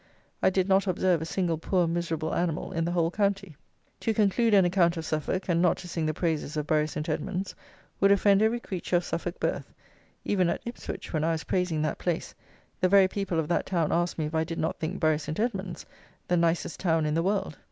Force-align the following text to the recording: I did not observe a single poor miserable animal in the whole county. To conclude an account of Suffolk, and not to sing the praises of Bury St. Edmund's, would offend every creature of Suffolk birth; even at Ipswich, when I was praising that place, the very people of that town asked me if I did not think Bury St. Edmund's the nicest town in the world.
I 0.41 0.49
did 0.49 0.67
not 0.67 0.87
observe 0.87 1.21
a 1.21 1.25
single 1.27 1.59
poor 1.59 1.85
miserable 1.85 2.33
animal 2.33 2.71
in 2.71 2.85
the 2.85 2.91
whole 2.91 3.11
county. 3.11 3.55
To 3.99 4.15
conclude 4.15 4.55
an 4.55 4.65
account 4.65 4.97
of 4.97 5.05
Suffolk, 5.05 5.47
and 5.47 5.61
not 5.61 5.77
to 5.77 5.87
sing 5.87 6.07
the 6.07 6.13
praises 6.15 6.57
of 6.57 6.65
Bury 6.65 6.87
St. 6.87 7.07
Edmund's, 7.07 7.53
would 7.99 8.11
offend 8.11 8.41
every 8.41 8.59
creature 8.59 8.95
of 8.95 9.03
Suffolk 9.03 9.39
birth; 9.39 9.71
even 10.25 10.49
at 10.49 10.63
Ipswich, 10.65 11.13
when 11.13 11.23
I 11.23 11.33
was 11.33 11.43
praising 11.43 11.83
that 11.83 11.99
place, 11.99 12.33
the 12.79 12.89
very 12.89 13.07
people 13.07 13.37
of 13.39 13.47
that 13.49 13.67
town 13.67 13.91
asked 13.91 14.17
me 14.17 14.25
if 14.25 14.33
I 14.33 14.43
did 14.43 14.57
not 14.57 14.79
think 14.79 14.99
Bury 14.99 15.19
St. 15.19 15.39
Edmund's 15.39 15.85
the 16.27 16.35
nicest 16.35 16.79
town 16.79 17.05
in 17.05 17.13
the 17.13 17.21
world. 17.21 17.59